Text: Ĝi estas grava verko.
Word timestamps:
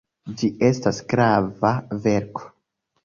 Ĝi 0.41 0.47
estas 0.69 1.01
grava 1.13 1.73
verko. 2.07 2.49